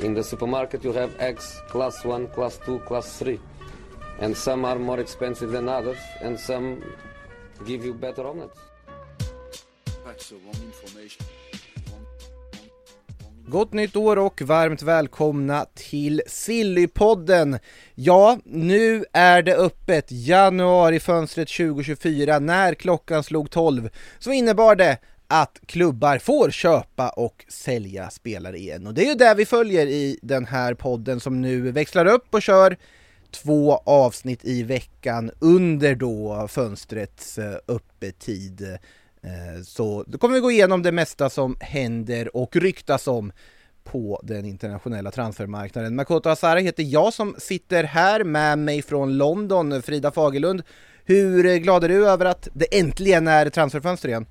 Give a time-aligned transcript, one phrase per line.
[0.00, 3.40] In the supermarket you have eggs class 1, class 2, class 3.
[4.20, 6.82] And some are more expensive than others and some
[7.66, 8.58] give you better omelets.
[10.04, 11.26] That's the wrong information.
[13.46, 17.58] Gott nytt år och varmt välkomna till Sillypodden!
[17.94, 23.88] Ja, nu är det öppet januarifönstret 2024 när klockan slog 12
[24.18, 24.98] så innebar det
[25.28, 29.86] att klubbar får köpa och sälja spelare igen och det är ju det vi följer
[29.86, 32.76] i den här podden som nu växlar upp och kör
[33.30, 38.62] två avsnitt i veckan under då fönstrets eh, öppettid.
[39.22, 43.32] Eh, så då kommer vi gå igenom det mesta som händer och ryktas om
[43.84, 45.94] på den internationella transfermarknaden.
[45.94, 50.62] Makoto Asara heter jag som sitter här med mig från London, Frida Fagerlund.
[51.04, 54.26] Hur glad är du över att det äntligen är transferfönster igen?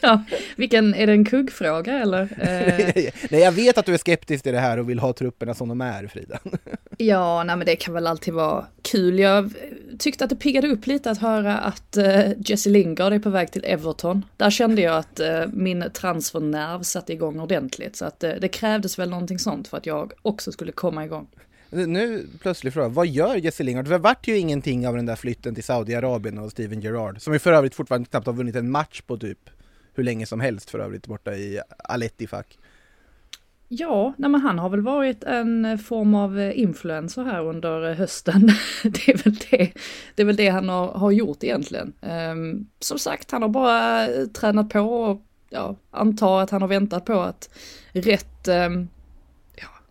[0.00, 0.24] Ja,
[0.56, 2.22] vilken, är det en kuggfråga eller?
[2.22, 5.54] Eh, Nej, jag vet att du är skeptisk till det här och vill ha trupperna
[5.54, 6.38] som de är, Frida.
[6.96, 9.18] ja, nej men det kan väl alltid vara kul.
[9.18, 9.52] Jag
[9.98, 13.52] tyckte att det piggade upp lite att höra att eh, Jesse Lingard är på väg
[13.52, 14.24] till Everton.
[14.36, 17.96] Där kände jag att eh, min transfernerv satte igång ordentligt.
[17.96, 21.26] Så att eh, det krävdes väl någonting sånt för att jag också skulle komma igång.
[21.72, 23.88] Nu plötsligt fråga, vad gör Jesse Lingard?
[23.88, 27.38] Det vart ju ingenting av den där flytten till Saudiarabien och Steven Gerrard, som ju
[27.38, 29.50] för övrigt fortfarande knappt har vunnit en match på typ
[29.94, 32.58] hur länge som helst för övrigt borta i Aletti fack.
[33.68, 37.90] Ja, nej men han har väl varit en eh, form av eh, influencer här under
[37.90, 38.46] eh, hösten.
[38.82, 39.72] det, är väl det,
[40.14, 41.92] det är väl det han har, har gjort egentligen.
[42.00, 47.04] Um, som sagt, han har bara tränat på och ja, antar att han har väntat
[47.04, 47.50] på att
[47.92, 48.88] rätt, um,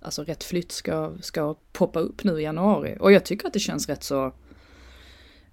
[0.00, 2.96] alltså rätt flytt ska, ska poppa upp nu i januari.
[3.00, 4.32] Och jag tycker att det känns rätt så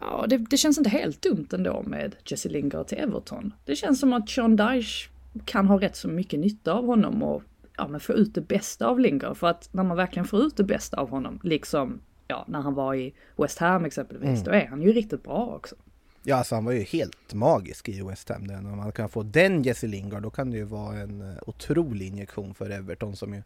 [0.00, 3.54] Ja, det, det, känns inte helt dumt ändå med Jesse Lingard till Everton.
[3.64, 5.10] Det känns som att Sean Dyche
[5.44, 7.42] kan ha rätt så mycket nytta av honom och
[7.76, 9.36] ja, men få ut det bästa av Lingard.
[9.36, 12.74] För att när man verkligen får ut det bästa av honom, liksom ja, när han
[12.74, 14.44] var i West Ham exempelvis, mm.
[14.44, 15.76] då är han ju riktigt bra också.
[16.22, 18.46] Ja, alltså han var ju helt magisk i West Ham.
[18.46, 18.56] Där.
[18.56, 22.06] Om man kan få den Jesse Lingard, då kan det ju vara en eh, otrolig
[22.06, 23.42] injektion för Everton som ju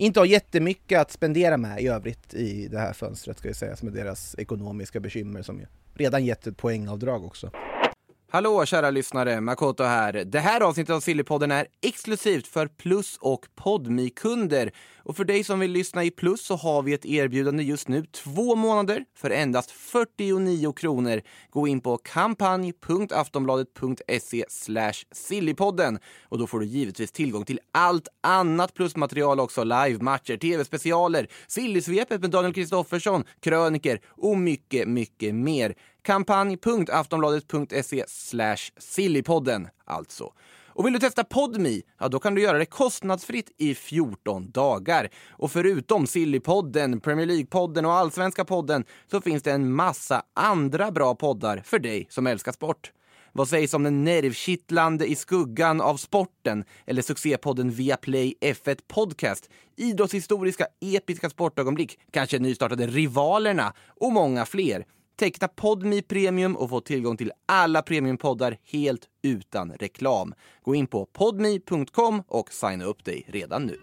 [0.00, 3.76] inte har jättemycket att spendera med i övrigt i det här fönstret ska jag säga,
[3.82, 7.50] med deras ekonomiska bekymmer som ju redan gett ett poängavdrag också.
[8.32, 10.12] Hallå kära lyssnare, Makoto här.
[10.12, 15.44] Det här avsnittet av Sillypodden är exklusivt för Plus och podmi kunder Och för dig
[15.44, 19.30] som vill lyssna i Plus så har vi ett erbjudande just nu, två månader för
[19.30, 21.20] endast 49 kronor.
[21.50, 24.44] Gå in på kampanj.aftonbladet.se
[25.12, 25.98] sillypodden
[26.28, 32.30] och då får du givetvis tillgång till allt annat plusmaterial också, live-matcher, tv-specialer, Sillysvepet med
[32.30, 35.74] Daniel Kristoffersson, kröniker och mycket, mycket mer.
[36.02, 38.04] Kampanj.aftonbladet.se
[38.78, 40.32] sillypodden alltså.
[40.72, 45.08] Och vill du testa Podmi, ja då kan du göra det kostnadsfritt i 14 dagar.
[45.30, 51.14] Och förutom Sillypodden, Premier League-podden och Allsvenska podden så finns det en massa andra bra
[51.14, 52.92] poddar för dig som älskar sport.
[53.32, 60.66] Vad sägs om den nervkittlande I skuggan av sporten eller succépodden Viaplay F1 Podcast, idrottshistoriska
[60.80, 64.84] episka sportögonblick, kanske nystartade Rivalerna och många fler.
[65.20, 70.34] Teckna Podmi Premium och få tillgång till alla premiumpoddar helt utan reklam.
[70.62, 73.76] Gå in på podmi.com och signa upp dig redan nu.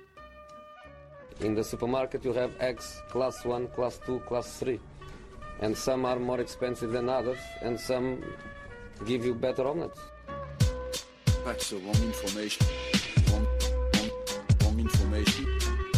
[1.40, 4.80] In the supermarket you have eggs class 1, class 2, class 3.
[5.62, 8.18] And some are more expensive than others and some
[9.08, 10.00] give you better omelets.
[11.46, 12.68] That's the wrong information.
[13.32, 13.48] Wrong,
[13.94, 14.10] wrong,
[14.64, 15.46] wrong information.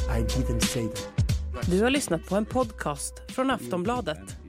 [0.10, 1.72] I didn't say that.
[1.72, 4.49] Du har lyssnat på en podcast från Aftonbladet.